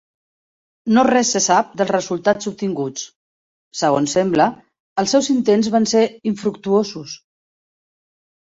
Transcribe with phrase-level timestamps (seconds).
[0.97, 3.03] No res se sap dels resultats obtinguts;
[3.83, 4.49] segons sembla,
[5.03, 7.15] els seus intents van ser infructuosos.